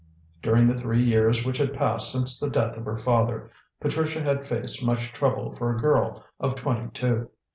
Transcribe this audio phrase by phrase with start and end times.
[0.41, 4.47] During the three years which had passed since the death of her father, Patricia had
[4.47, 7.29] faced much trouble for a girl of twenty two.